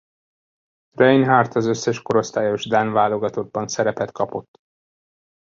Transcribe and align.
Reinhardt 0.95 1.55
az 1.55 1.65
összes 1.65 2.01
korosztályos 2.01 2.65
dán 2.67 2.91
válogatottban 2.93 3.67
szerepet 3.67 4.11
kapott. 4.11 4.61